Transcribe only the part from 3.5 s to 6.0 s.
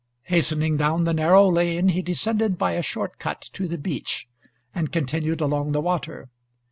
to the beach, and continued along the